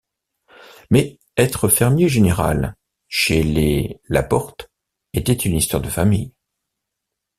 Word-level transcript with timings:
Mais 0.89 1.19
être 1.37 1.69
fermier 1.69 2.09
général, 2.09 2.75
chez 3.07 3.43
les 3.43 4.01
La 4.09 4.23
Porte, 4.23 4.71
était 5.13 5.31
une 5.33 5.55
histoire 5.55 5.79
de 5.83 5.89
famille. 5.89 6.33